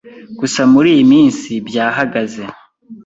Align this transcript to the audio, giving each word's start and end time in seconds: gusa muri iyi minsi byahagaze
gusa 0.39 0.61
muri 0.73 0.87
iyi 0.95 1.05
minsi 1.13 1.49
byahagaze 1.67 2.43